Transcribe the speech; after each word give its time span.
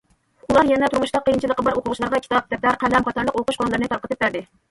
ئۇلار 0.51 0.69
يەنە 0.69 0.87
تۇرمۇشتا 0.93 1.21
قىيىنچىلىقى 1.27 1.65
بار 1.67 1.77
ئوقۇغۇچىلارغا 1.81 2.21
كىتاب، 2.25 2.49
دەپتەر، 2.53 2.79
قەلەم 2.85 3.05
قاتارلىق 3.09 3.39
ئوقۇش 3.41 3.61
قوراللىرىنى 3.63 3.91
تارقىتىپ 3.93 4.25
بەردى. 4.27 4.45